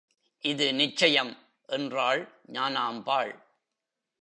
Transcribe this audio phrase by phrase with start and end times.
[0.43, 1.37] இது நிச்சயம்!
[1.69, 2.21] என்றாள்
[2.51, 3.33] ஞானாம்பாள்.